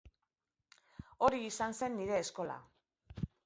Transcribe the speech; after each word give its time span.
Hori 1.27 1.43
izan 1.49 1.77
zen 1.83 1.95
nire 2.01 2.19
eskola. 2.25 2.61